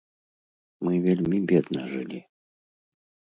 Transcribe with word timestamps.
Мы 0.87 0.93
вельмі 1.07 1.37
бедна 1.51 1.81
жылі. 1.93 2.19